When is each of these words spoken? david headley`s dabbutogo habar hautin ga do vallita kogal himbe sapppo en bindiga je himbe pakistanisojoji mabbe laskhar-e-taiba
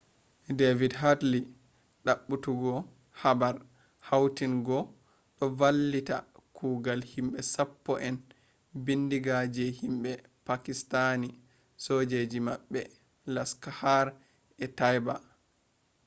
david 0.59 0.91
headley`s 1.01 1.41
dabbutogo 2.05 2.71
habar 3.23 3.53
hautin 4.07 4.53
ga 4.69 4.79
do 5.37 5.45
vallita 5.59 6.17
kogal 6.57 7.01
himbe 7.11 7.39
sapppo 7.53 7.93
en 8.07 8.15
bindiga 8.85 9.37
je 9.55 9.65
himbe 9.79 10.11
pakistanisojoji 10.47 12.39
mabbe 12.47 12.81
laskhar-e-taiba 13.33 15.15